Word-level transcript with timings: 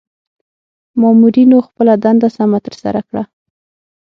مامورنیو 1.01 1.65
خپله 1.67 1.93
دنده 2.03 2.27
سمه 2.37 2.59
ترسره 2.65 3.01
کړه. 3.07 3.23